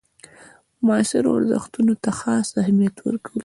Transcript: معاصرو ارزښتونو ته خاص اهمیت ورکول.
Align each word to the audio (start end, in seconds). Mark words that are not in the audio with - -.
معاصرو 0.85 1.29
ارزښتونو 1.37 1.93
ته 2.03 2.09
خاص 2.19 2.47
اهمیت 2.61 2.95
ورکول. 3.01 3.39